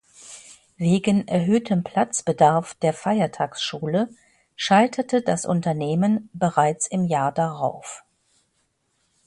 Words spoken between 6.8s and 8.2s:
im Jahr darauf.